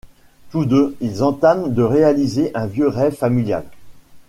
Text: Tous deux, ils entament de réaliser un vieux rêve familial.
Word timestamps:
Tous 0.49 0.65
deux, 0.65 0.95
ils 0.99 1.21
entament 1.21 1.67
de 1.71 1.83
réaliser 1.83 2.49
un 2.55 2.65
vieux 2.65 2.87
rêve 2.87 3.13
familial. 3.13 3.65